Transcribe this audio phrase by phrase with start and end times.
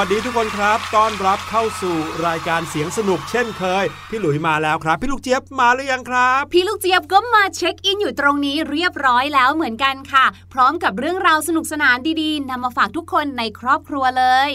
[0.00, 1.96] วัสดีทุกคนครับ ต้อนรับเข้าสู่
[2.26, 14.50] รายการเสียงสนุกเช่นเคย พี่หลุยมาแล้วครับ พี่ลูกเจี๊ยบมาหรือยังครับ พี่ลูกเจี๊ยบก็มาเช็คอินอยู่ตรงนี้เรียบร้อยแล้วเหมือนกันค่ะ พร้อมกับเรื่องราวสนุกสนานดีๆนำมาฝากทุกคนในครอบครัวเลย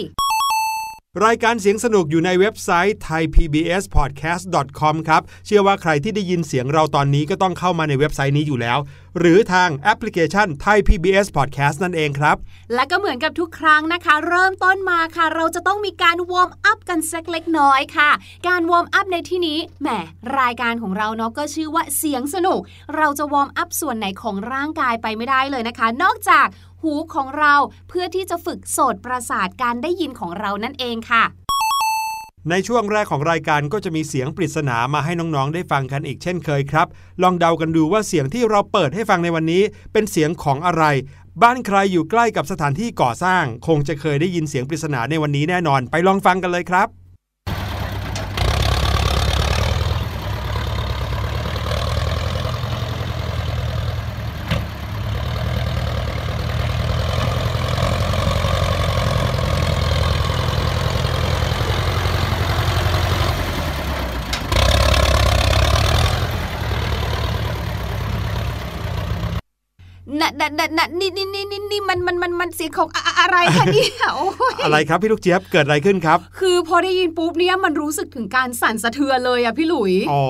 [1.25, 8.77] รายการเสียงสนุกอยู่ในเว็บไซต์ thaipbspodcast.com ครับ เชื่อว่าใครที่ได้ยินเสียงเราตอนนี้ก็ต้องเข้ามาในเว็บไซต์นี้อยู่แล้ว
[9.19, 12.35] หรือทางแอปพลิเคชัน Thai PBS Podcast นั่นเองครับ
[12.73, 18.09] และก็เหมือนกับทุกครั้งนะคะ เริ่มต้นมาค่ะ เราจะต้องมีการ warm up กันสักเล็กน้อยค่ะ
[18.47, 19.89] การ warm up ในที่นี้แหม
[20.39, 22.59] รายการของเราเนาะก็ชื่อว่าเสียงสนุก
[22.97, 26.47] เราจะ warm up ส่วนไหนของร่างกายไปไม่ได้เลยนะคะ นอกจาก
[26.83, 27.53] หูของเรา
[27.89, 31.23] เพื่อที่จะฝึกโสตประสาทการได้ยินของเรานั่นเองค่ะ
[32.49, 36.87] ในช่วงแรกของรายการก็จะมีเสียงปริศนามาให้น้องๆ ได้ฟังกันอีกเช่นเคยครับ
[37.21, 39.63] ลองเดากันดูว่าเสียงที่เราเปิดให้ฟังในวันนี้
[39.93, 40.83] เป็นเสียงของอะไร
[41.41, 47.00] บ้านใครอยู่ใกล้กับสถานที่ก่อสร้าง คงจะเคยได้ยินเสียงปริศนาในวันนี้แน่นอน ไปลองฟังกันเลยครับ
[70.59, 80.25] น่ะน่ะน่ะน่ะนี่นี่นี่นี่นี่มันมันมันมันเสียงของอะอะอะไรคะเนี่ยโอ้ยอะไรครับพี่ลูกเจี๊ยบเกิดอะไรขึ้นครับ คือพอได้ยินปุ๊บเนี่ยมันรู้สึกถึงการสั่นสะเทือนเลยอะพี่หลุยอ๋อ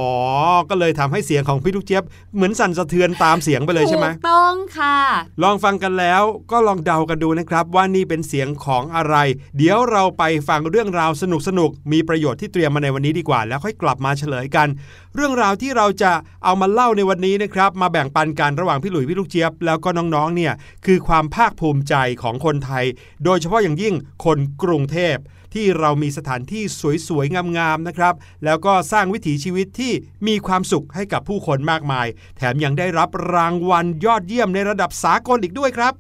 [0.70, 2.04] ก็เลยทำให้เสียงของพี่ลูกเจี๊ยบ
[2.36, 4.98] เหมือนสั่นสะเทือนตามเสียงไปเลยใช่ไหมถูกต้องค่ะ
[5.44, 9.16] ลองฟังกันแล้วก็ลองเดากันดูนะครับ ว่านี่เป็นเสียงของอะไร
[9.58, 11.24] เดี๋ยวเราไปฟังเรื่องราวส
[11.58, 14.68] นุกๆมีประโยชน์ที่เตรียมมาในวันนี้ดีกว่า แล้วค่อยกลับมาเฉลยกัน
[15.16, 16.12] เรื่องราวที่เราจะ
[16.44, 20.54] เอามาเล่าในวันนี้นะครับ มาแบ่งปันกันระหว่างพี่หลุยพี่ลูกเจี๊ยบแล้วก็น้องๆเนี่ย
[20.86, 22.86] คือความภาคภูมิใจของคนไทย
[23.24, 25.18] โดยเฉพาะอย่างยิ่งคนกรุงเทพ
[25.54, 26.64] ที่เรามีสถานที่
[27.08, 28.14] สวยๆ งามๆ นะครับ
[28.46, 29.94] แล้วก็สร้างวิถีชีวิตที่
[30.28, 35.94] มีความสุขให้กับผู้คนมากมาย แถมยังได้รับรางวัลยอดเยี่ยมในระดับสากลอีกด้วยครับ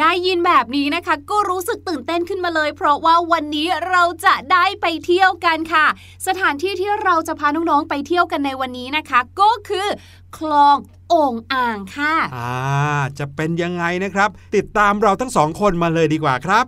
[0.00, 5.86] ได้ยินแบบนี้นะคะ ก็รู้สึกตื่นเต้นขึ้นมาเลย เพราะว่าวันนี้เราจะได้ไปเที่ยวกันค่ะ
[6.26, 9.86] สถานที่ที่เราจะพาน้องๆไปเที่ยวกันในวันนี้นะคะ ก็คือ
[10.36, 10.76] คลอง
[11.08, 12.52] โอ่งอ่างค่ะอ่า
[13.18, 16.64] จะเป็นยังไงนะครับ ติดตามเราทั้งสองคนมาเลยดีกว่าครับ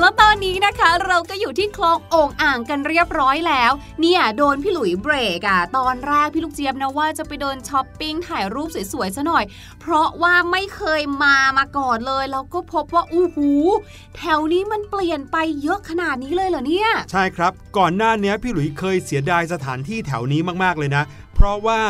[0.00, 9.44] แล้วตอนนี้นะคะเราก็อยู่ที่คลองโอ่งอ่างกันเรียบร้อยแล้ว เนี่ยโดนพี่หลุยเบรกอะตอนแรกพี่ลูกเจี๊ยบนะว่าจะไปเดินช้อปปิ้งถ่ายรูปสวยๆซะหน่อย
[9.80, 13.50] เพราะว่าไม่เคยมามาก่อนเลยแล้วก็พบว่าอู้หู
[14.16, 21.02] แถวนี้มันเปลี่ยนไปเยอะขนาดนี้เลยเหรอเนี่ย ใช่ครับ ก่อนหน้านี้พี่หลุยเคยเสียดายสถานที่แถวนี้มากๆเลยนะ
[21.34, 21.80] เพราะว่า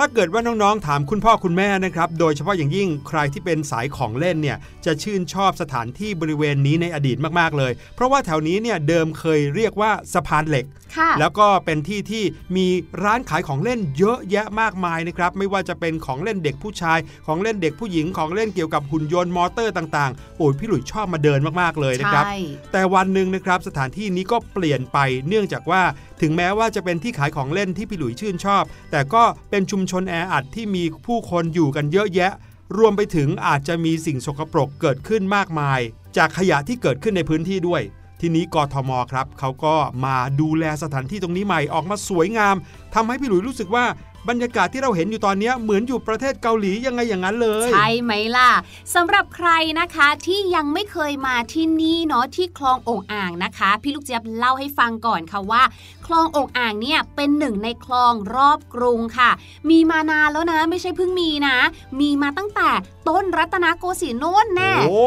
[0.00, 4.56] ถ้าเกิดว่าน้องๆ ถามคุณพ่อคุณแม่นะครับ โดยเฉพาะอย่างยิ่งใครที่เป็นสายของเล่นเนี่ย
[4.86, 10.66] จะชื่นชอบสถานที่บริเวณนี้ในอดีตมากๆเลย เพราะว่าแถวนี้เนี่ยเดิมเคยเรียกว่าสะพานเหล็ก
[10.96, 12.24] ค่ะแล้วก็เป็นที่ที่
[12.56, 12.66] มี
[13.04, 22.38] ร้านขายของเล่นเยอะแยะมากมายนะครับ ไม่ว่าจะเป็นของเล่นเด็กผู้ชาย ของเล่นเด็กผู้หญิง ของเล่นเกี่ยวกับหุ่นยนต์มอเตอร์ต่างๆ โอ้ยพี่หลุยชอบมาเดินมากๆเลยนะครับใช่
[22.72, 25.82] แต่วันหนึ่งนะครับสถานที่นี้ก็เปลี่ยนไป เนื่องจากว่า
[26.22, 32.32] ถึงแม้ว่าจะเป็นที่ขายของเล่นที่พี่หลุยชื่นชอบ แต่ก็เป็นชุมชนแออัดที่มีผู้คนอยู่กันเยอะแยะ
[32.78, 35.80] รวมไปถึงอาจจะมีสิ่งสกปรกเกิดขึ้นมากมาย
[36.16, 37.82] จากขยะที่เกิดขึ้นในพื้นที่ด้วย
[38.20, 42.56] ทีนี้กทมครับเขาก็มาดูแลสถานที่ตรงนี้ใหม่ออกมาสวยงาม
[42.94, 43.84] ทำให้พี่หลุยรู้สึกว่า
[44.28, 48.50] บรรยากาศที่เราเห็นอยู่ตอนนี้เหมือนอยู่ประเทศเกาหลียังไงอย่างนั้นเลย ใช่ไหมล่ะ
[48.94, 55.62] สำหรับใครนะคะที่ยังไม่เคยมาที่นี่เนาะที่คลององอ่างนะคะ พี่ลูกเจี๊ยบเล่าให้ฟังก่อนค่ะว่า
[56.08, 59.30] คลองโอ่งอ่างเนี่ยเป็นหนึ่งในคลองรอบกรุงค่ะ
[59.70, 61.56] มีมานานแล้วนะ ไม่ใช่เพิ่งมีนะ
[62.00, 62.70] มีมาตั้งแต่
[63.08, 65.06] ต้นรัตนโกสินทร์โน่นแน่โอ้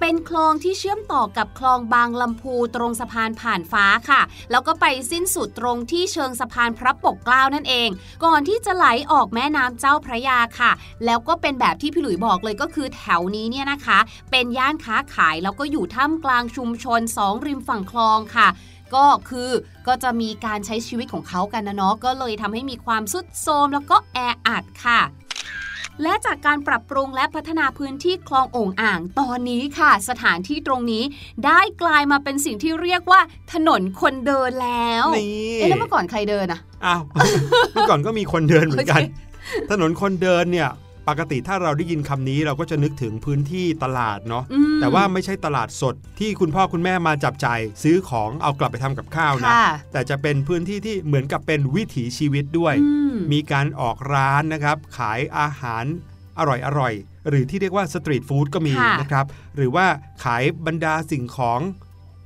[0.00, 7.88] เป็นคลองที่เชื่อมต่อกับคลองบางลำพูตรงสะพานผ่านฟ้าค่ะ แล้วก็ไปสิ้นสุดตรงที่เชิงสะพานพระปกเกล้านั่นเอง
[8.24, 10.72] ก่อนที่จะไหลออกแม่น้ำเจ้าพระยาค่ะ
[11.04, 13.98] แล้วก็เป็นแบบที่พี่หลุยบอกเลยก็คือแถวนี้เนี่ยนะคะ
[14.30, 18.48] เป็นย่านค้าขายแล้วก็อยู่ท่ามกลางชุมชนสองริมฝั่งคลองค่ะ
[18.96, 19.50] ก็คือ
[19.86, 25.00] ก็จะมีการใช้ชีวิตของเขากันนะเนาะก็เลยทำให้มีความสุดโทรมแล้วก็แออัดค่ะ
[26.02, 31.04] และจากการปรับปรุงและพัฒนาพื้นที่คลองโอ่งอ่างตอนนี้ค่ะ สถานที่ตรงนี้
[31.46, 33.20] ได้กลายมาเป็นสิ่งที่เรียกว่า
[33.52, 37.02] ถนนคนเดินแล้วนี่เอ๊ะแล้วเมื่อก่อนใครเดินอะอ้าว
[37.72, 40.70] เมื่อก่อนก็มีคนเดินเหมือนกันโอเคถนนคนเดินเนี่ย
[41.08, 55.84] ปกติถ้าเราได้ยินคำนี้เราก็จะนึกถึงพื้นที่ตลาดเนาะอืมแต่ว่าไม่ใช่ตลาดสดที่คุณพ่อคุณแม่มาจับจ่ายซื้อของเอากลับไปทำกับข้าวนะค่ะแต่จะเป็นพื้นที่ที่เหมือนกับเป็นวิถีชีวิตด้วยอืมมีการออกร้านนะครับ ขายอาหาร
[56.38, 56.40] อ
[56.78, 59.86] ร่อยๆหรือที่เรียกว่าสตรีทฟู้ดก็มีค่ะนะครับ หรือว่า
[60.24, 61.60] ขายบรรดาสิ่งของ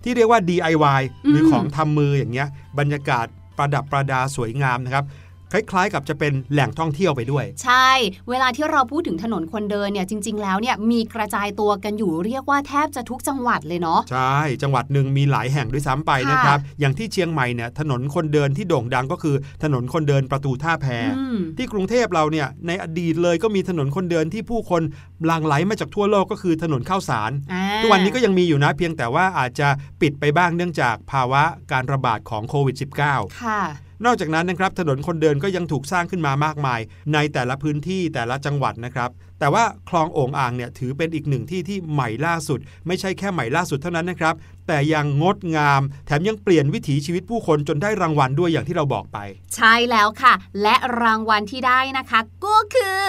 [0.04, 3.26] ที่เรียกว่า DIY หรือมของทำมืออย่างเงี้ยบรรยากาศ
[3.58, 5.04] ประดับประดาสวยงามนะครับ
[5.52, 7.90] คล้ายๆ กับจะเป็นแหล่งท่องเที่ยวไปด้วย ใช่
[8.30, 20.86] เวลาที่เราพูดถึงถนนคนเดินเนี่ยจริง ๆ แล้วเนี่ยมีกระจายตัวกันอยู่เรียกว่าแทบจะทุกจังหวัดเลยเนาะใช่ จังหวัดหนึ่งมีหลายแห่งด้วยซ้ำไปค่ะนะครับอย่างที่เชียงใหม่เนี่ยถนนคนเดินที่โด่งดังก็คือถนนคนเดินประตูท่าแพ
[21.18, 24.82] อืมที่กรุงเทพเราเนี่ยในอดีตเลยก็มีถนนคนเดินที่ผู้คน
[25.26, 29.68] หลั่งไหลมาจากทั่วโลกก็คือถนนข้าวสารอ่าทุกวันนี้ก็ยังมีอยู่นะเพียงแต่ว่าอาจจะ
[30.00, 32.76] ปิดไปบ้างเนื่องจากภาวะการระบาดของโควิด
[33.06, 33.62] -19 ค่ะ
[34.04, 36.80] นอกจากนั้นนะครับถนนคนเดินก็ยังถูกสร้างขึ้นมามากมาย
[37.12, 39.10] ในแต่ละพื้นที่แต่ละจังหวัดนะครับ
[39.40, 44.34] แต่ว่าคลองโอ่งอ่างเนี่ยถือเป็นอีกหนึ่งที่ที่ใหม่ล่าสุด ไม่ใช่แค่ใหม่ล่าสุดเท่านั้นนะครับ
[44.66, 49.18] แต่ยังงดงาม แถมยังเปลี่ยนวิถีชีวิตผู้คนจนได้รางวัลด้วยอย่างที่เราบอกไป
[49.56, 53.02] ใช่แล้วค่ะ และรางวัลที่ได้นะคะก็คือ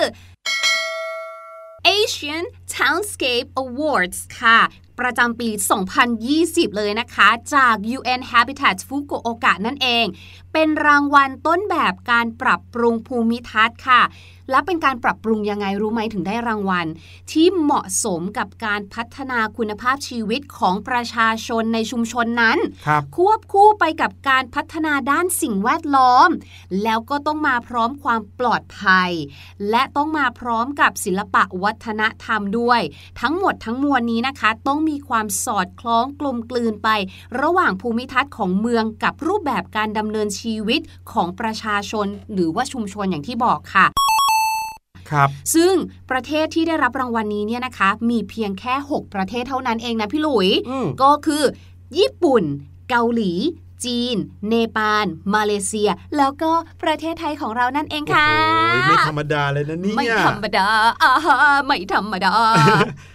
[1.87, 2.43] Asian
[2.75, 4.59] Townscape Awards ค่ะ
[4.99, 5.49] ประจำปี
[6.13, 10.05] 2020 เลยนะคะ จาก UN Habitat Fukuoka นั่นเอง
[10.53, 14.03] เป็นรางวัลต้นแบบการปรับปรุงภูมิทัศน์ค่ะ
[14.51, 16.87] และเป็นการปรับปรุงยังไงรู้ไหมถึงได้รางวัล
[17.31, 26.29] ที่เหมาะสมกับการพัฒนาคุณภาพชีวิตของประชาชนในชุมชนนั้นครับควบคู่ไปกับการพัฒนาด้านสิ่งแวดล้อม
[26.83, 29.11] แล้วก็ต้องมาพร้อมความปลอดภัย
[29.69, 32.81] และต้องมาพร้อมกับศิลปะวัฒนธรรมด้วย
[33.21, 36.89] ทั้งหมดทั้งมวลนี้นะคะต้องมีความสอดคล้องกลมกลืนไป
[37.41, 43.85] ระหว่างภูมิทัศน์ของเมืองกับรูปแบบการดำเนินชีวิตของประชาชน หรือว่าชุมชนอย่างที่บอกค่ะ
[45.09, 45.73] ครับซึ่ง
[46.11, 51.43] ประเทศที่ได้รับรางวัลนี้เนี่ยนะคะ มีเพียงแค่ 6 ประเทศเท่านั้นเองนะพี่หลุยอืมก็คือ
[51.97, 52.43] ญี่ปุ่น
[52.89, 53.31] เกาหลี
[53.85, 54.15] จีน
[54.49, 55.05] เนปาล
[55.35, 56.51] มาเลเซีย แล้วก็
[56.83, 58.29] ประเทศไทยของเรานั่นเองค่ะ
[58.71, 60.67] โอ้ยไม่ธรรมดาเลยนะเนี่ยไม่ธรรมดา
[61.03, 62.33] อ่าฮะไม่ธรรมดา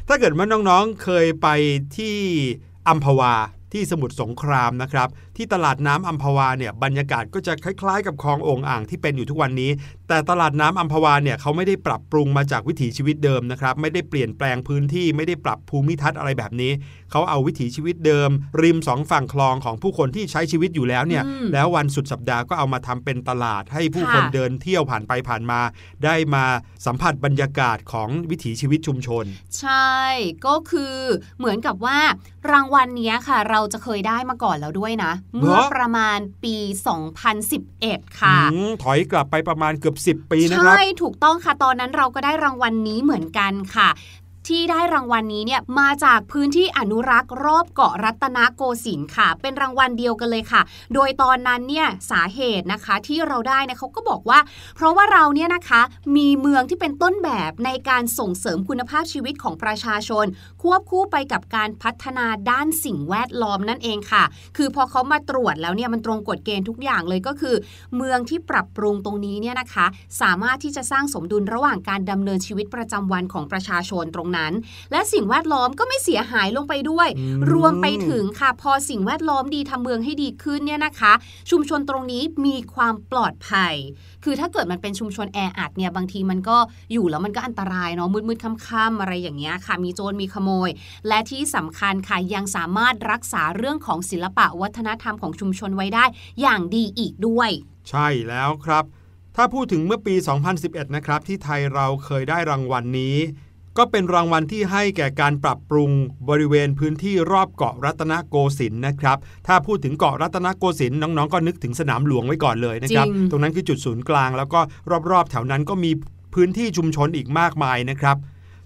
[0.08, 1.48] ถ้าเกิดว่าน้องๆเคยไป
[1.96, 2.16] ที่
[2.88, 3.34] อัมพวา
[3.72, 9.70] ที่สมุทรสงครามนะครับที่ตลาดน้ำอัมพวาเนี่ยบรรยากาศก็จะคล้ายๆ กับคลองโองอ่างที่เป็นอยู่ทุกวันนี้
[10.08, 16.72] แต่ตลาดน้ำอัมพวาเนี่ยเขาไม่ได้ปรับปรุงมาจากวิถีชีวิตเดิมนะครับไม่ได้เปลี่ยนแปลงพื้นที่ไม่ได้ปรับภูมิทัศน์อะไรแบบนี้
[17.10, 18.30] เขาเอาวิถีชีวิตเดิม
[18.62, 25.60] ริมสองฝั่งคลองของผู้คนที่ใช้ชีวิตอยู่แล้วเนี่ยอืมแล้ววันสุดสัปดาห์ก็เอามาทำเป็นตลาดให้ผู้คนค่ะเดินเที่ยวผ่านไปผ่านมา
[26.04, 26.44] ได้มา
[26.86, 29.24] สัมผัสบรรยากาศของวิถีชีวิตชุมชน
[29.60, 29.96] ใช่
[30.46, 30.96] ก็คือ
[31.38, 31.98] เหมือนกับว่า
[32.52, 36.56] รางวัลเนี้ยค่ะ เราจะเคยได้มาก่อนแล้วด้วยนะเมื่อประมาณปี
[37.38, 43.88] 2011 ค่ะอืมถอยกลับไปประมาณเกือบ 10 ปีนะครับ ใช่ ถูกต้องค่ะ ตอนนั้นเราก็ได้รางวัลนี้เหมือนกันค่ะ
[44.48, 50.62] ที่ได้รางวัลนี้เนี่ยมาจากพื้นที่อนุรักษ์รอบเกาะรัตนโกสินทร์ค่ะ เป็นรางวัลเดียวกันเลยค่ะ
[50.94, 54.38] โดยตอนนั้นเนี่ยสาเหตุนะคะที่เราได้เนี่ยเขาก็บอกว่า
[54.76, 55.80] เพราะว่าเราเนี่ยนะคะ
[56.16, 60.26] มีเมืองที่เป็นต้นแบบในการส่งเสริมคุณภาพชีวิตของประชาชน
[60.62, 64.24] ควบคู่ไปกับการพัฒนาด้านสิ่งแวดล้อมนั่นเองค่ะ
[64.56, 67.56] คือพอเขามาตรวจแล้วเนี่ยมันตรงกฎเกณฑ์ทุกอย่างเลยก็คือ
[67.96, 69.86] เมืองที่ปรับปรุงตรงนี้เนี่ยนะคะ
[70.20, 74.52] สามารถที่จะสร้างสมดุลระหว่างการดำเนินชีวิตประจำวันของประชาชนตรงนั้น
[74.92, 81.12] และสิ่งแวดล้อมก็ไม่เสียหายลงไปด้วยอืมรวมไปถึงค่ะ พอสิ่งแวดล้อมดีทำเมืองให้ดีขึ้นเนี่ยนะคะ
[81.50, 83.74] ชุมชนตรงนี้มีความปลอดภัย
[84.24, 86.58] คือถ้าเกิดมันเป็นชุมชนแออัดเนี่ยบางทีมันก็
[86.92, 90.70] อยู่แล้วมันก็อันตรายเนาะมืดๆค่ำๆอะไรอย่างเงี้ยค่ะ มีโจรมีขโมย
[91.08, 96.04] และที่สำคัญค่ะยังสามารถรักษาเรื่องของศิลปะวัฒนธรรมของชุมชนไว้ได้
[96.40, 97.50] อย่างดีอีกด้วย
[97.90, 98.84] ใช่แล้วครับ
[99.36, 100.14] ถ้าพูดถึงเมื่อปี
[100.54, 103.16] 2011 นะครับ ที่ไทยเราเคยได้รางวัลนี้
[103.78, 105.90] ก็เป็นรางวัลที่ให้แก่การปรับปรุง
[106.28, 114.60] บริเวณพื้นที่รอบเกาะรัตนโกสินทร์นะครับ ถ้าพูดถึงเกาะรัตนโกสินทร์น้องๆ ก็นึกถึงสนามหลวงไว้ก่อนเลยนะครับจริงตรงนั้นคือจุดศูนย์กลาง แล้วก็
[115.10, 115.90] รอบๆ แถวนั้นก็มี
[116.34, 118.16] พื้นที่ชุมชนอีกมากมายนะครับ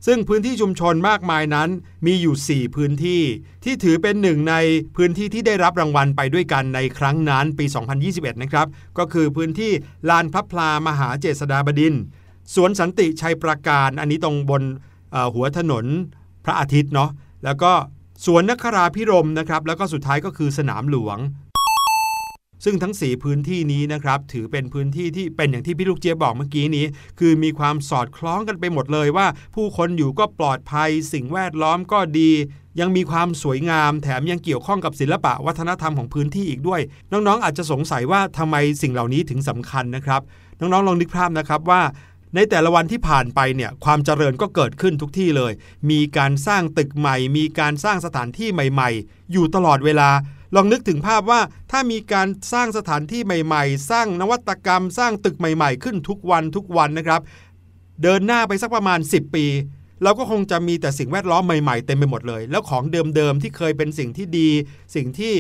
[0.07, 1.69] ซึ่งพื้นที่ชุมชนมากมายนั้น
[2.07, 3.23] มีอยู่ 4 พื้นที่
[3.65, 4.55] ที่ถือเป็นหนึ่งใน
[4.97, 7.65] พื้นที่ที่ได้รับรางวัลไปด้วยกันในครั้งนั้นปี
[8.05, 8.67] 2021 นะครับ
[8.99, 9.73] ก็คือพื้นที่
[10.11, 12.03] ลานพระพลามหาเจษฎาบดินทร์
[12.55, 14.96] สวนสันติชัยประการ อันนี้ตรงบนเอ่อ
[15.35, 15.85] หัวถนน
[16.45, 17.11] พระอาทิตย์เนาะ
[17.45, 17.73] แล้วก็
[18.25, 21.19] สวนนคราพิรมนะครับ แล้วก็สุดท้ายก็คือสนามหลวง
[22.65, 26.87] ซึ่งทั้ง 4 พื้นที่นี้นะครับ ถือเป็นพื้นที่ที่เป็นอย่างที่พี่ลูกเจี๊ยบบอกเมื่อกี้นี้
[27.19, 32.31] คือมีความสอดคล้องกันไปหมดเลยว่า ผู้คนอยู่ก็ปลอดภัย สิ่งแวดล้อมก็ดี
[32.81, 36.81] ยังมีความสวยงาม แถมยังเกี่ยวข้องกับศิลปะวัฒนธรรมของพื้นที่อีกด้วย
[37.13, 40.21] น้องๆอาจจะสงสัยว่าทำไมสิ่งเหล่านี้ถึงสำคัญนะครับ
[40.61, 41.81] น้องๆลองนึกภาพนะครับว่า
[42.37, 45.53] ในแต่ละวันที่ผ่านไปเนี่ยความเจริญก็เกิดขึ้นทุกที่เลย
[45.91, 50.11] มีการสร้างตึกใหม่ มีการสร้างสถานที่ใหม่ ๆ อยู่ตลอดเวลา
[50.55, 51.41] ลองนึกถึงภาพว่า
[51.71, 57.21] ถ้ามีการสร้างสถานที่ใหม่ ๆ สร้างนวัตกรรม สร้างตึกใหม่ ๆ ขึ้นทุกวันทุกวันนะครับ
[58.03, 59.47] เดินหน้าไปสักประมาณ 10 ปี
[60.03, 64.49] เราก็คงจะมีแต่สิ่งแวดล้อมใหม่ๆเต็มไปหมดเลย แล้วของเดิมๆที่เคยเป็นสิ่งที่ดี
[64.95, 65.35] สิ่งที่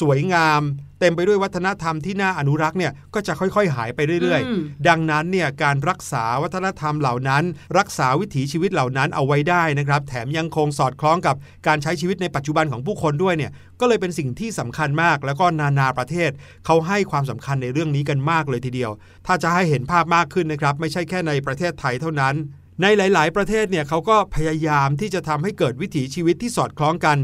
[0.00, 0.62] สวยงาม
[1.00, 7.44] เต็มไปด้วยวัฒนธรรมที่น่าอนุรักษ์เนี่ยก็จะค่อยๆ หายไปเรื่อยอืมๆดังนั้นเนี่ยการรักษาวัฒนธรรมเหล่านั้น
[7.78, 16.30] รักษาวิถีชีวิตเหล่านั้นเอาไว้ได้นะครับ แถมยังคงสอดคล้องกับการใช้ชีวิตในปัจจุบันของผู้คนด้วยเนี่ยก็เลยเป็นสิ่งที่สำคัญมาก แล้วก็นานาประเทศ
[16.66, 18.90] เขาให้ความสำคัญในเรื่องนี้กันมากเลยทีเดียว
[19.26, 22.34] ถ้าจะให้เห็นภาพมากขึ้นนะครับ ไม่ใช่แค่ในประเทศไทยเท่านั้น
[22.82, 27.16] ในหลาย ๆ ประเทศเนี่ยเขาก็พยายามที่จะทำให้เกิดวิถีชีวิตที่สอดคล้องกัน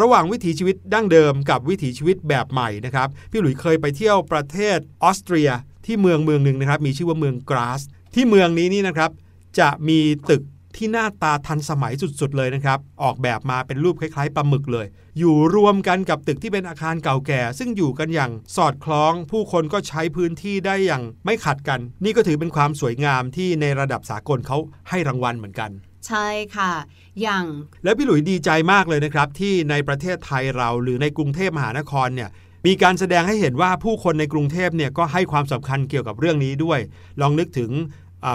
[0.00, 5.50] ระหว่างวิถีชีวิตดั้งเดิมกับวิถีชีวิตแบบใหม่นะครับพี่หลุยเคยไปเที่ยวประเทศออสเตรีย
[5.86, 7.80] ที่เมืองเมืองหนึ่งนะครับมีชื่อว่าเมืองกราส
[8.14, 9.10] ที่เมืองนี้นี่นะครับ
[9.58, 10.42] จะมีตึก
[10.76, 14.86] ที่หน้าตาทันสมัยสุดๆเลยนะครับ ออกแบบมาเป็นรูปคล้ายๆปลาหมึกเลย
[15.18, 25.70] อยู่รวมกันกับตึกที่เป็นอาคารเก่าแก่ ซึ่งอยู่กันอย่างสอดคล้อง ผู้คนก็ใช้พื้นที่ได้อย่างไม่ขัดกัน นี่ก็ถือเป็นความสวยงามที่ในระดับสากลเขาให้รางวัลเหมือนกัน
[26.06, 26.26] ใช่
[26.56, 26.72] ค่ะ
[27.20, 27.44] อย่าง
[27.84, 32.30] และพี่หลุยดีใจมากเลยนะครับ ที่ในประเทศไทยเราหรือในกรุงเทพมหานครเนี่ย
[32.66, 36.80] มีการแสดงให้เห็นว่าผู้คนในกรุงเทพเนี่ยก็ให้ความสำคัญเกี่ยวกับเรื่องนี้ด้วย
[37.20, 37.72] ลองนึกถึง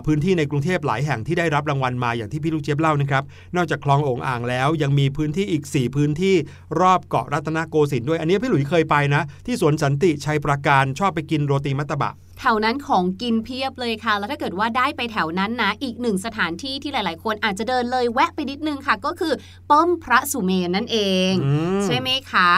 [0.05, 3.24] พื้นที่ในกรุงเทพหลายแห่งที่ได้รับรางวัลมาอย่างที่พี่ลูกเจี๊ยบเล่านะครับ
[3.55, 6.36] นอกจากคลองโองอ่างแล้วยังมีพื้นที่อีก 4 พื้นที่
[6.82, 19.34] รอบเกาะรัตนโกสินทร์ด้วย อันนี้พี่หลุยเคยไปนะ ที่สวนสันติชัยปราการชอบไปกินโรตีมัตตบะ แถวนั้นของกินเพียบเลยค่ะ แล้วถ้าเกิดว่าได้ไปแถวนั้นนะ อีกหนึ่งสถานที่ที่หลาย ๆ คนอาจจะเดินเลยแวะไปนิดนึงค่ะ ก็คือ
[19.70, 20.98] ป้อมพระสุเมนนั่นเอ
[21.32, 22.50] งอืมใช่ไหมคะ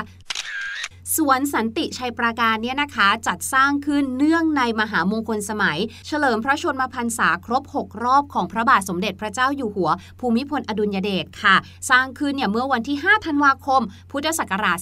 [1.15, 5.77] สวนสันติชัยปราการเนี่ยนะคะ จัดสร้างขึ้นเนื่องในมหามงคลสมัย
[6.07, 9.89] เฉลิมพระชนมพรรษาครบ 6 รอบของพระบาทสมเด็จพระเจ้าอยู่หัว
[10.19, 11.55] ภูมิพลอดุลยเดชค่ะ
[11.89, 14.77] สร้างขึ้นเนี่ยเมื่อวันที่ 5 ธันวาคม พุทธศักราช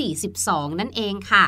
[0.00, 1.44] 2542 นั่นเองค่ะ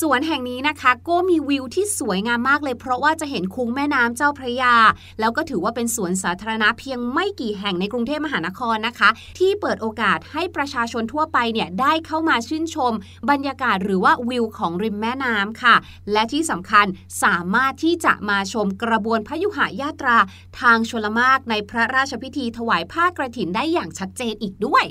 [0.00, 4.74] สวนแห่งนี้นะคะก็มีวิวที่สวยงามมากเลย เพราะว่าจะเห็นคุ้งแม่น้ำเจ้าพระยา
[5.20, 12.92] แล้วก็ถือว่าเป็นสวนสาธารณะเพียงไม่กี่แห่งในกรุงเทพมหานครนะคะ ที่เปิดโอกาสให้ประชาชนทั่วไปเนี่ยได้เข้ามาชื่นชม
[13.30, 15.76] บรรยากาศหรือว่าวิวของริมแม่น้ำค่ะ
[16.12, 16.86] และที่สำคัญ
[17.22, 20.18] สามารถที่จะมาชมกระบวนพยุหายาตรา
[20.60, 24.86] ทางชลมากในพระราชพิธีถวายผ้ากระถินได้อย่างชัดเจนอีกด้วย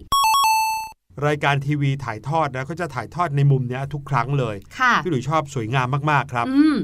[1.27, 6.75] รายการทีวีถ่ายทอดนะก็จะถ่ายทอดในมุมเนี้ยทุกครั้งเลยค่ะพี่หลุยชอบสวยงามมากๆครับ อืม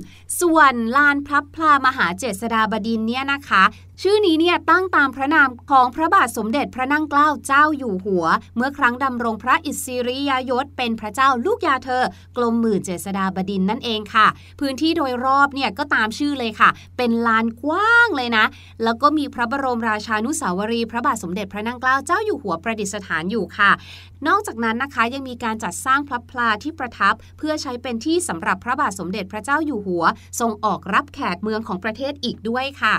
[0.42, 3.64] ส่วนลานพระพลามหาเจษฎาบดินทร์เนี่ยนะคะ
[4.04, 12.04] ชื่อนี้เนี่ยตั้งตามพระนามของพระบาทสมเด็จพระนั่งเกล้าเจ้าอยู่หัว เมื่อครั้งดำรงพระอิสริยยศ เป็นพระเจ้าลูกยาเธอ
[12.38, 14.28] กลมหมื่นเจษฎาบดินนั่นเองค่ะ
[14.60, 18.46] พื้นที่โดยรอบเนี่ยก็ตามชื่อเลยค่ะ เป็นลานกว้างเลยนะ
[18.84, 23.72] แล้วก็มีพระบรมราชานุสาวรีย์พระบาทสมเด็จพระนั่งเกล้าเจ้าอยู่หัวประดิษฐานอยู่ค่ะ
[24.28, 30.04] นอกจากนั้นนะคะยังมีการจัดสร้างพระพลาที่ประทับ เพื่อใช้เป็นที่สำหรับพระบาทสมเด็จพระเจ้าอยู่หัว
[30.40, 32.98] ทรงออกรับแขกเมืองของประเทศอีกด้วยค่ะ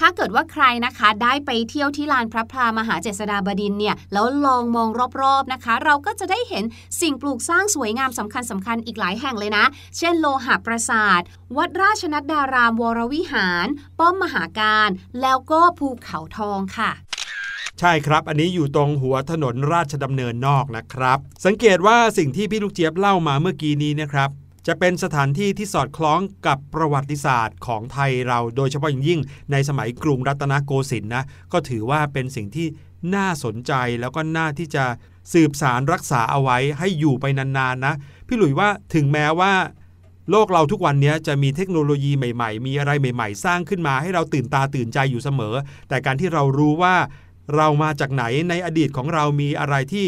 [0.00, 4.88] ถ้าเกิดว่าใครนะคะได้ไปเที่ยวที่ลานพระพลามหาเจษฎาบดินเนี่ยแล้วลองมอง
[5.22, 6.64] รอบๆนะคะ เราก็จะได้เห็น
[7.00, 9.64] สิ่งปลูกสร้างสวยงามสำคัญสำคัญๆอีกหลายแห่งเลยนะ
[9.98, 11.20] เช่นโลหะปราสาท
[11.56, 13.66] วัดราชนัดดารามวรวิหาร
[13.98, 14.88] ป้อมมหาการ
[15.20, 16.90] แล้วก็ภูเขาทองค่ะ
[17.80, 24.30] ใช่ครับ อันนี้อยู่ตรงหัวถนนราชดำเนินนอกนะครับ สังเกตว่าสิ่งที่พี่ลูกเจี๊ยบเล่ามาเมื่อกี้นี้นะครับ
[24.70, 29.20] จะเป็นสถานที่ที่สอดคล้องกับประวัติศาสตร์ของไทยเราโดยเฉพาะอย่างยิ่ง
[29.52, 32.66] ในสมัยกรุงรัตนโกสินทร์นะก็ถือว่าเป็นสิ่งที่
[33.14, 34.84] น่าสนใจแล้วก็น่าที่จะ
[35.32, 37.94] สืบสารรักษาเอาไว้ให้อยู่ไปนานๆนะ
[38.26, 39.52] พี่หลุยว่าถึงแม้ว่า
[40.30, 45.54] โลกเราทุกวันนี้จะมีเทคโนโลยีใหม่ๆ มีอะไรใหม่ๆ สร้างขึ้นมาให้เราตื่นตาตื่นใจอยู่เสมอ
[45.88, 46.96] แต่การที่เรารู้ว่า
[47.56, 50.06] เรามาจากไหนในอดีตของเรามีอะไรที่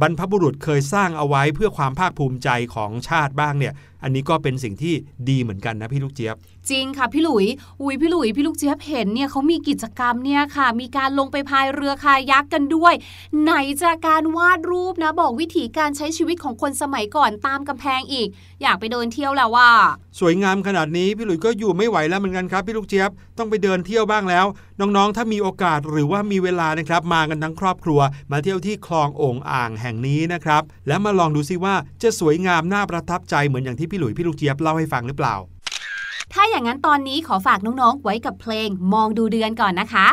[0.00, 4.94] บรรพบุรุษเคยสร้างเอาไว้เพื่อความภาคภูมิใจของชาติบ้างเนี่ย อันนี้ก็เป็นสิ่งที่
[5.28, 6.36] ดีเหมือนกันนะพี่ลูกเจี๊ยบ
[6.70, 7.46] จริงค่ะพี่หลุย
[7.82, 12.94] อุ้ยพี่หลุยพี่ลูกเจี๊ยบเห็นเนี่ยเขามีกิจกรรมเนี่ยค่ะ มีการลงไปพายเรือคายักกันด้วย
[13.42, 18.28] ไหนจะการวาดรูปนะ บอกวิถีการใช้ชีวิตของคนสมัยก่อนตามกำแพงอีก
[18.62, 19.70] อยากไปเดินเที่ยวแล้วว่า
[20.20, 24.46] สวยงามขนาดนี้พี่หลุยส์ก็อยู่ไม่ไหวแล้วเหมือนกันครับพี่ลูกเจี๊ยบต้องไปเดินเที่ยวบ้างแล้ว
[24.80, 28.00] น้องๆ ถ้ามีโอกาสหรือว่ามีเวลานะครับมากันทั้งครอบครัว
[28.32, 35.34] มาเที่ยวที่คลองโอ่งอ่างแห่งนี้นะครับแล้วมาลองดูซิว่าจะสวยงามน่าประทับใจเหมือนอย่างที่พี่หลุยพี่ลูกเจี๊ยบเล่าให้ฟังหรือเปล่า
[36.32, 40.06] ถ้าอย่างนั้นตอนนี้ขอฝากน้องๆไว้กับเพลงมองดูเดือนก่อนนะคะ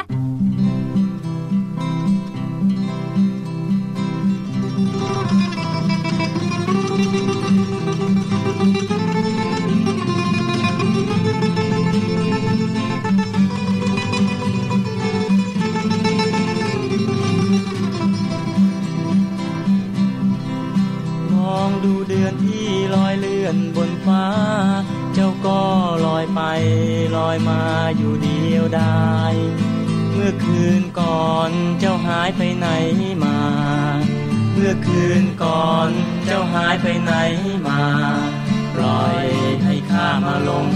[31.80, 32.68] เจ้าหายไปไหน
[33.24, 33.38] มา
[34.54, 35.90] เมื่อคืนก่อน
[36.26, 37.14] เจ้าหายไปไหน
[37.68, 37.84] มา
[38.76, 39.26] ปล่อย
[39.64, 40.68] ให้ข้ามาลง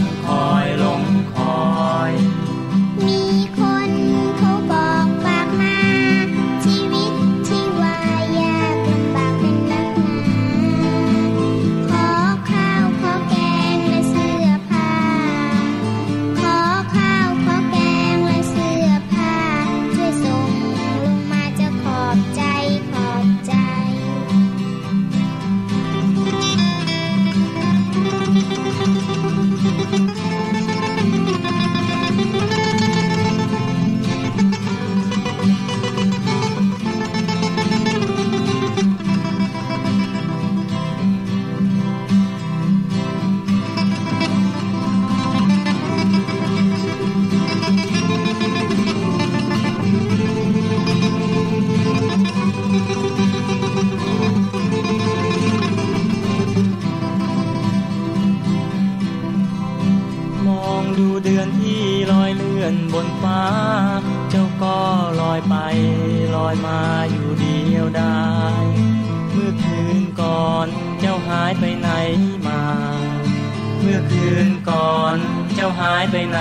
[74.11, 75.17] คืนก่อน
[75.53, 76.39] เจ้าหายไปไหน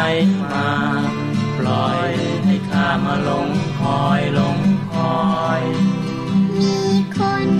[0.52, 0.70] มา
[1.58, 2.10] ปล่อย
[2.44, 3.48] ให้ข้ามาลง
[3.78, 4.58] คอยลง
[4.92, 5.22] คอ
[5.60, 5.62] ย
[6.58, 6.76] มี
[7.16, 7.50] คน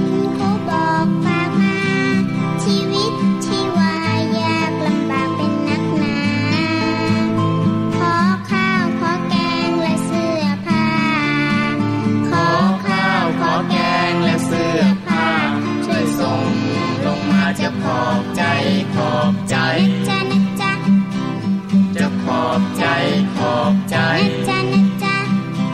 [24.13, 25.71] อบใจนะจ๊ะนะจ๊ะ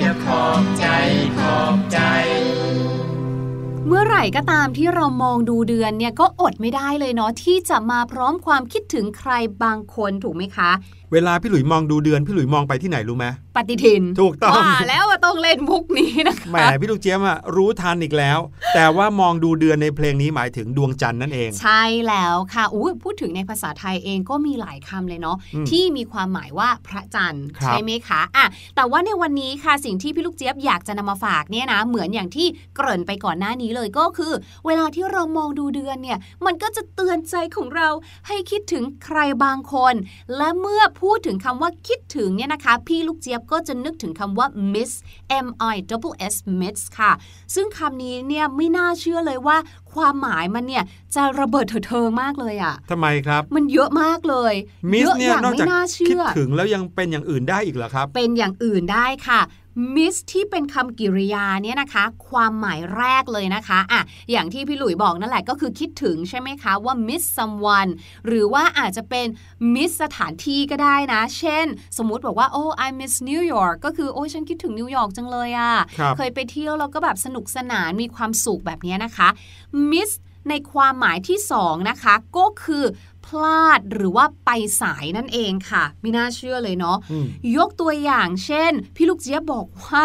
[0.00, 0.84] จะขอบใจ
[1.38, 1.98] ขอบใจ
[3.88, 9.30] เมื่อไหร่ก็ตามที่เรามองดูเดือนเนี่ยก็อดไม่ได้เลยเนาะที่จะมาพร้อมความคิดถึงใคร
[9.64, 10.70] บางคนถูกไหมคะ
[11.12, 18.38] เวลาพี่หลุยมองดูเดือนพี่หลุยมองไปที่ไหนรู้ไหมปฏิทิน ถูกต้องว่าแล้วว่า ต้องเล่นมุกนี้นะคะแหมพี่ลูกเจี๊ยบอะรู้ทันอีกแล้ว
[18.74, 34.32] แต่ว่ามองดูเดือนในเพลงนี้หมายถึงดวงจันทร์นั่นเอง ใช่แล้วค่ะอุ้ยพูดถึงในภาษาไทยเองก็มีหลายคำเลยเนาะอืมที่มีความหมายว่าพระจันทร์ครับใช่ไหมคะอะแต่ว่าในวันนี้ค่ะสิ่งที่พี่ลูกเจี๊ยบอยากจะนำมาฝากเนี่ยนะเหมือนอย่างที่เกริ่นไปก่อนหน้านี้เลยก็คือ
[34.66, 37.88] เวลาที่เรามองดูเดือนเนี่ยมันก็จะเตือนใจของเรา
[38.26, 39.94] ให้คิดถึงใครบางคน
[40.36, 44.92] และเมื่อพูดถึงคำว่าคิดถึงเนี่ยนะคะ พี่ลูกเจี๊ยบก็จะนึกถึงคำว่า miss
[45.46, 47.12] m i double s miss ค่ะ
[47.54, 49.56] ซึ่งคำนี้เนี่ยไม่น่าเชื่อเลยว่า
[49.92, 54.54] ความหมายมันเนี่ยจะระเบิดเถิดเทิงมากเลยอะ่ะทำไมครับ มันเยอะมากเลย
[54.92, 59.40] มิสเยอะเนี่อยย่างนอกไม่จากน่าคิเชื่ดอถึงแล้วยังเป็นอย่างอื่นได้อีกเหรอครับ เป็นอย่างอื่นได้ค่ะ
[59.94, 67.90] miss ที่เป็นคำกริยาเนี่ยนะคะ ความหมายแรกเลยนะคะอะอย่างที่พี่หลุยบอกนั่นแหละก็คือคิดถึงใช่ไหมคะว่า miss someone
[68.26, 69.26] หรือว่าอาจจะเป็น
[69.74, 71.66] miss สถานที่ก็ได้นะ เช่น
[71.98, 79.28] สมมุติบอกว่า oh I miss New York ก็คือโอ้ฉันคิดถึงนิวยอร์กจังเลยอะครับเคยไปเที่ยวแล้วก็แบบสนุกสนานมีความสุขแบบนี้นะคะ
[79.92, 80.12] miss
[80.50, 82.84] ในความหมายที่สองนะคะ ก็คือ
[83.26, 90.04] พลาดหรือว่าไปสายนั่นเองค่ะ ไม่น่าเชื่อเลยเนาะอืมยกตัวอย่างเช่น พี่ลูกเจี๊ยบบอกว่า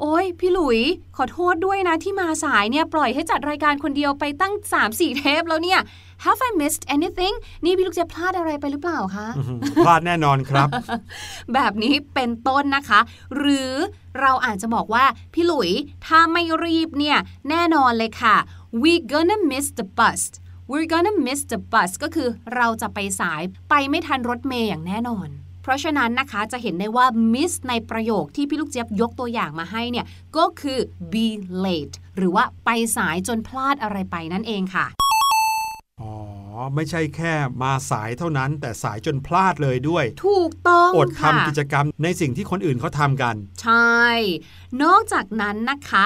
[0.00, 0.80] โอ้ยพี่หลุย
[1.16, 4.54] ขอโทษด้วยนะที่มาสายเนี่ย ปล่อยให้จัดรายการคนเดียวไปตั้ง
[4.86, 5.80] 3-4 เทปแล้วเนี่ย
[6.24, 10.68] Have I missed anything นี่พี่ลูกเจี๊ยบพลาดอะไรไปหรือเปล่าคะอื้อหือพลาดแน่นอนครับ
[11.54, 13.00] แบบนี้เป็นต้นนะคะ
[13.36, 13.72] หรือ
[14.20, 15.70] เราอาจจะบอกว่า พี่หลุย
[16.06, 17.18] ถ้าไม่รีบเนี่ย
[17.50, 18.36] แน่นอนเลยค่ะ
[18.82, 20.22] we gonna miss the bus
[20.72, 25.28] we're gonna miss the bus ก็คือเราจะไปสายไปไม่ทันรถเมย์อย่างแน่นอน
[25.62, 30.78] เพราะฉะนั้นนะคะจะเห็นได้ว่า miss ในประโยคที่พี่ลูกเจี๊ยบยกตัวอย่างมาให้เนี่ย ก็คือ
[31.12, 31.26] be
[31.64, 34.86] late หรือว่าไปสายจนพลาดอะไรไปนั่นเองค่ะ
[36.00, 36.14] อ๋อ
[36.74, 44.02] ไม่ใช่แค่มาสายเท่านั้น แต่สายจนพลาดเลยด้วย ถูกต้องอดค่ะทำกิจกรรมในสิ่งที่คนอื่นเขาทำกัน ใช่
[44.82, 46.04] นอกจากนั้นนะคะ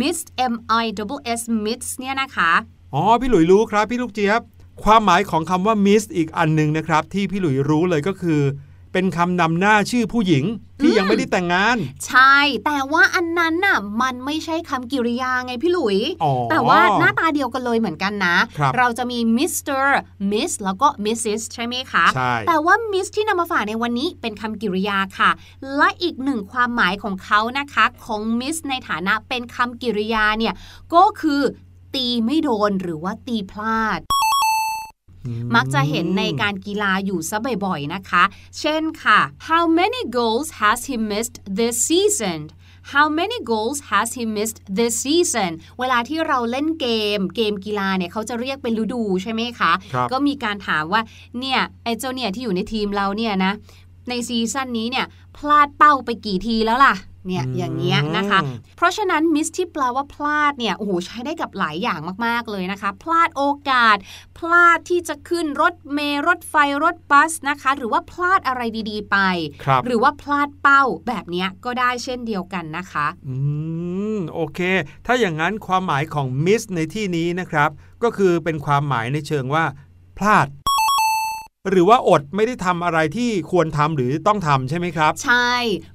[0.00, 0.18] miss
[0.52, 2.52] m i double s miss เนี่ยนะคะ
[2.96, 4.40] อ๋อพี่หลุยรู้ครับ พี่ลูกเจี๊ยบ
[4.84, 8.40] ความหมายของคำว่า miss อีกอันหนึ่งนะครับ ที่พี่หลุยรู้เลยก็คือ
[8.92, 10.44] เป็นคำนำหน้าชื่อผู้หญิง
[10.80, 11.76] ที่ยังไม่ได้แต่งงาน
[12.06, 19.84] ใช่ แต่ว่าอันนั้นน่ะมันไม่ใช่คำกริยาไงพี่หลุยอ๋อแต่ว่าหน้าตาเดียวกันเลยเหมือนกันนะครับเราจะมี Mr.
[20.30, 21.42] Miss แล้วก็ Mrs.
[21.54, 25.30] ใช่ไหมคะใช่แต่ว่า Miss ที่นำมาฝากในวันนี้เป็นคำกริยาค่ะ
[25.76, 30.54] และอีกหนึ่งความหมายของเขานะคะ ของ Miss ในฐานะเป็นคำกริยาเนี่ย
[30.94, 31.40] ก็คือ
[31.94, 34.00] ตีไม่โดนหรือว่าตีพลาด
[35.54, 38.24] มักจะเห็นในการกีฬาอยู่ซะบ่อยๆนะคะ
[38.58, 42.40] เช่นค่ะ How many goals has he missed this season
[42.92, 51.02] How many goals has he missed this season เวลาที่เราเล่นเกม เกมกีฬาเนี่ยเขาจะเรียกเป็นฤดูใช่ไหมคะครับก็มีการถามว่า
[51.40, 53.52] เนี่ย ไอ้เจ้าเนี่ยที่อยู่ในทีมเราเนี่ยนะ
[54.08, 56.94] ในซีซั่นนี้เนี่ย พลาดเป้าไปกี่ทีแล้วล่ะ
[57.26, 58.40] เนี่ยอย่างเงี้ยนะคะ
[58.76, 63.96] เพราะฉะนั้นมิสที่แปลว่าพลาดเนี่ยโอ้โหใช้ได้กับหลายอย่างมากๆเลยนะคะ พลาดโอกาส
[64.38, 69.16] พลาดที่จะขึ้นรถเมล์รถไฟรถบัสนะคะ หรือว่าพลาดอะไรดีๆไป
[69.64, 73.36] ครับหรือว่าพลาดเป้าแบบเนี้ยก็ได้เช่นเดียวกันนะคะอื
[74.16, 74.60] มโอเค
[75.06, 77.70] ถ้าอย่างนั้นความหมายของ miss ในที่นี้นะครับ
[78.02, 79.64] ก็คือเป็นความหมายในเชิงว่า
[80.18, 80.48] พลาด
[81.70, 85.52] หรือว่าอดไม่ได้ทำอะไรที่ควรทำหรือต้องทำใช่ไหมครับ ใช่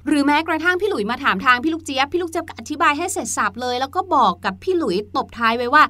[0.07, 5.83] หรือแม้กระทั่งพี่หลุยมาถามทางพี่ลูกเจี๊ยบพี่ลูกเจี๊ยบก็อธิบายให้เสร็จสับเลย แล้วก็บอกกับพี่หลุยตบท้ายไว้ว่า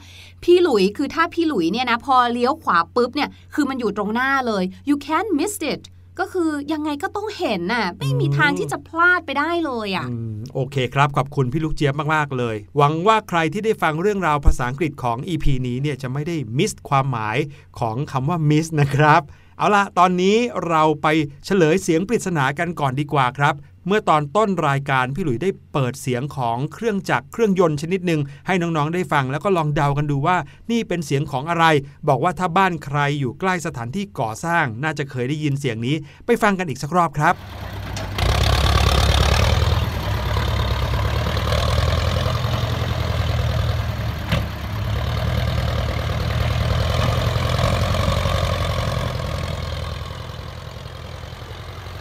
[0.44, 5.82] พี่หลุยคือถ้าพี่หลุยเนี่ยนะพอเลี้ยวขวาปุ๊บเนี่ยคือมันอยู่ตรงหน้าเลย you can't miss it
[6.20, 17.38] ก็คือยังไงก็ต้องเห็นน่ะ ไม่มีทางที่จะพลาดไปได้เลยอะอืมโอเคครับ ขอบคุณพี่ลูกเจี๊ยบมาก ๆ เลย หวังว่าใครที่ได้ฟังเรื่องราวภาษาอังกฤษของ EP นี้เนี่ยจะไม่ได้มิสความหมาย
[17.80, 19.24] ของคำว่า miss นะครับ
[19.60, 21.08] เอาล่ะตอนนี้เราไป
[21.46, 23.56] เฉลยเสียงปริศนากันก่อนดีกว่าครับ
[23.88, 30.38] เมื่อตอนต้นรายการพี่หลุยได้เปิดเสียงของเครื่องจักรเครื่องยนต์ชนิดหนึ่งให้น้องๆได้ฟังแล้วก็ลองเดากันดูว่า
[30.72, 31.66] นี่เป็นเสียงของอะไร
[32.08, 35.96] บอกว่าถ้าบ้านใครอยู่ใกล้สถานที่ก่อสร้าง น่าจะเคยได้ยินเสียงนี้
[36.26, 37.36] ไปฟังกันอีกสักรอบครับ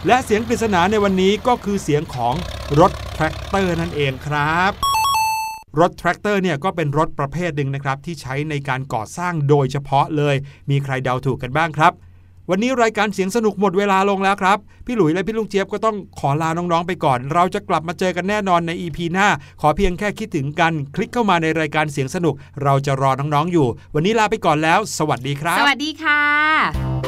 [0.09, 2.35] และเสียงปริศนาในวันนี้ก็คือเสียงของ
[2.81, 4.73] รถแทรกเตอร์นั่นเองครับ
[5.81, 10.37] รถแทรกเตอร์เนี่ยก็เป็นรถประเภทหนึ่งนะครับ ที่ใช้ในการก่อสร้างโดยเฉพาะเลย
[10.71, 11.93] มีใครเดาถูกกันบ้างครับ
[12.51, 19.29] วันนี้รายการเสียงสนุกหมดเวลาลงแล้วครับ พี่หลุยและพี่ลุงเจี๊ยบก็ต้องขอลาน้อง ๆ ไปก่อน เราจะกลับมาเจอกันแน่นอนใน EP หน้า
[19.61, 27.08] ขอเพียงแค่คิดถึงกัน คลิกเข้ามาในรายการเสียงสนุก เราจะรอน้องๆอยู่ วันนี้ลาไปก่อนแล้ว สวัสดีครับ สวัสดีค่ะ